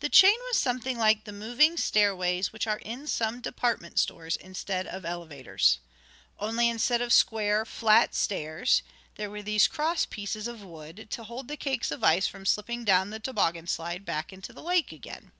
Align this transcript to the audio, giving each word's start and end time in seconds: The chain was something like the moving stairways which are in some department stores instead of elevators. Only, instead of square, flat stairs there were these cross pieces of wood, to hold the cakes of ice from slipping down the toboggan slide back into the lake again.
The 0.00 0.10
chain 0.10 0.36
was 0.50 0.58
something 0.58 0.98
like 0.98 1.24
the 1.24 1.32
moving 1.32 1.78
stairways 1.78 2.52
which 2.52 2.66
are 2.66 2.76
in 2.76 3.06
some 3.06 3.40
department 3.40 3.98
stores 3.98 4.36
instead 4.36 4.86
of 4.86 5.06
elevators. 5.06 5.78
Only, 6.38 6.68
instead 6.68 7.00
of 7.00 7.10
square, 7.10 7.64
flat 7.64 8.14
stairs 8.14 8.82
there 9.14 9.30
were 9.30 9.40
these 9.42 9.66
cross 9.66 10.04
pieces 10.04 10.46
of 10.46 10.62
wood, 10.62 11.06
to 11.12 11.24
hold 11.24 11.48
the 11.48 11.56
cakes 11.56 11.90
of 11.90 12.04
ice 12.04 12.26
from 12.28 12.44
slipping 12.44 12.84
down 12.84 13.08
the 13.08 13.18
toboggan 13.18 13.66
slide 13.66 14.04
back 14.04 14.30
into 14.30 14.52
the 14.52 14.62
lake 14.62 14.92
again. 14.92 15.32